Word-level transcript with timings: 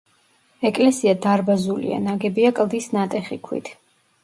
ეკლესია 0.69 1.13
დარბაზულია, 1.25 2.01
ნაგებია 2.07 2.55
კლდის 2.61 2.91
ნატეხი 2.99 3.41
ქვით. 3.47 3.73